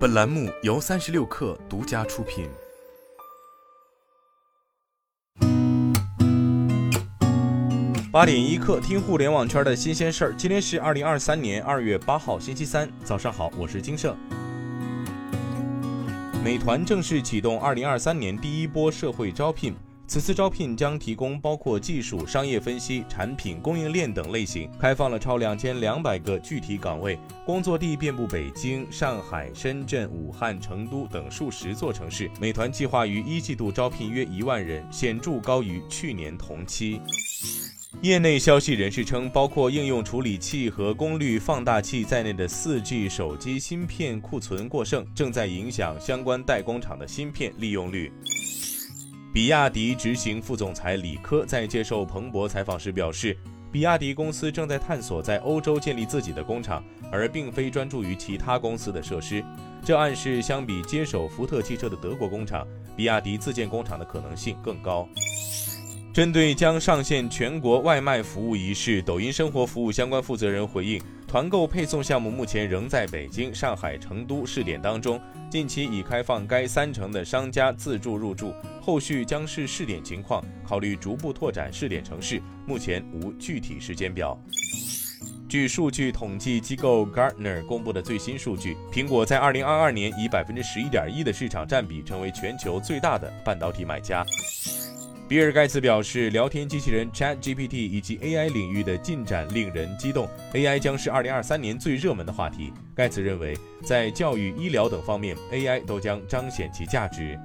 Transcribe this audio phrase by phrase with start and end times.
[0.00, 2.48] 本栏目由三十六氪独家出品。
[8.10, 10.34] 八点一刻，听互联网圈的新鲜事儿。
[10.38, 14.16] 今天是二零二三年二月八号，星期三，早上好，我是金盛。
[16.42, 19.76] 美团正式启动二零二三年第一波社会招聘。
[20.10, 27.16] 此次招聘将提供包括技术、商业分析、产品供应链等类型，开放了超两千两百个具体岗位，
[27.46, 32.28] 工作地遍布北京、上海、深圳、武汉、成都等数十座城市。
[32.40, 37.00] 美团计划于一季度招聘约一万人，显著高于去年同期。
[38.02, 48.12] 业内消息人士称，包括应用处理器和功率放大器在内的 4G 手机芯片库存过剩，正在影响相关代工厂的芯片利用率。
[49.32, 53.36] 比亚迪执行副总裁李科在接受彭博采访时表示，
[53.70, 59.44] 比亚迪公司正在探索在欧洲建立自己的工厂，而并非专注于其他公司的设施。
[59.84, 62.66] 这暗示，相比接手福特汽车的德国工厂，
[62.96, 65.08] 比亚迪自建工厂的可能性更高。
[66.12, 78.52] 针对将上线全国外卖服务一事，抖音生活服务相关负责人回应，团购配送项目目前仍在北京、上海、成都试点当中，近期已开放该三城的商家自助入驻，
[78.82, 84.36] 后续将视试点情况考虑逐步拓展试点城市，目前无具体时间表。
[85.48, 94.26] 据数据统计机构 Gartner 公布的最新数据，苹果在2022年以百分之十一点一的市场占比，成为全球最大的半导体买家。
[95.30, 102.72] 比尔盖茨表示，聊天机器人 Chat GPT 以及 AI 领域的进展令人激动，AI 将是2023年最热门的话题。
[102.96, 107.38] 盖茨认为，在教育、医疗等方面，AI 都将彰显其价值。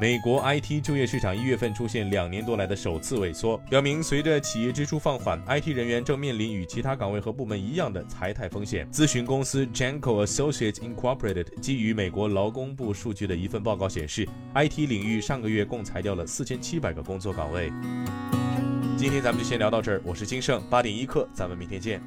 [0.00, 8.88] 美国 IT 就业市场一月份出现两年多来的首次萎缩，表明随着企业支出放缓，IT 人员正面临与其他岗位和部门一样的裁汰风险。
[8.92, 14.24] 咨询公司 Janko Associates Incorporated 基于美国劳工部数据的一份报告显示
[14.54, 17.72] ，IT 领域上个月共裁掉了四千七百个工作岗位。
[18.96, 22.00] 今天咱们就先聊到这儿，我是金盛，八点一刻，咱们明天见。